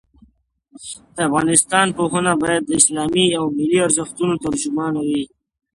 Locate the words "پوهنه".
1.97-2.33